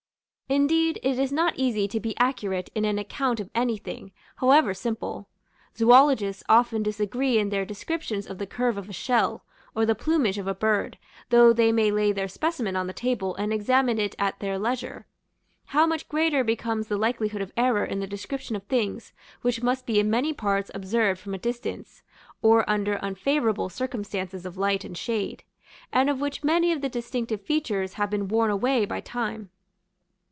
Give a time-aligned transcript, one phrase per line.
[0.51, 5.29] Indeed, it is not easy to be accurate in an account of anything, however simple.
[5.77, 10.37] Zoologists often disagree in their descriptions of the curve of a shell, or the plumage
[10.37, 10.97] of a bird,
[11.29, 15.07] though they may lay their specimen on the table, and examine it at their leisure;
[15.67, 19.13] how much greater becomes the likelihood of error in the description of things
[19.43, 22.03] which must be in many parts observed from a distance,
[22.41, 25.45] or under unfavorable circumstances of light and shade;
[25.93, 29.49] and of which many of the distinctive features have been worn away by time.